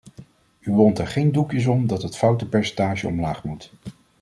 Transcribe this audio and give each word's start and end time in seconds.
U 0.59 0.71
wond 0.71 0.99
er 0.99 1.07
geen 1.07 1.31
doekjes 1.31 1.65
om 1.65 1.87
dat 1.87 2.01
het 2.01 2.17
foutenpercentage 2.17 3.07
omlaag 3.07 3.43
moet. 3.43 3.71